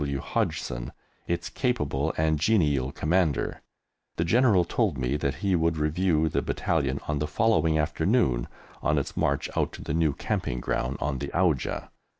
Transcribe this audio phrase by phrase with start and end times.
[0.01, 0.19] W.
[0.19, 0.93] Hodgson,
[1.27, 3.61] its capable and genial Commander.
[4.15, 8.47] The General told me that he would review the battalion on the following afternoon,
[8.81, 11.89] on its march out to the new camping ground on the Auja.